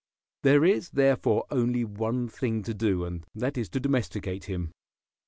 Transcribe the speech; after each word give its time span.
There 0.41 0.65
is, 0.65 0.89
therefore, 0.89 1.45
only 1.51 1.83
one 1.85 2.27
thing 2.27 2.63
to 2.63 2.73
do, 2.73 3.05
and 3.05 3.23
that 3.35 3.55
is 3.55 3.69
to 3.69 3.79
domesticate 3.79 4.45
him. 4.45 4.71